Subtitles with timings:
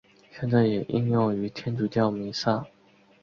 [0.31, 2.65] 现在也应用于天主教弥撒。